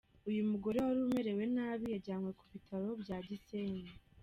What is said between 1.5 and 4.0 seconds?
nabi yajyanywe ku Bitaro bya Gisenyi.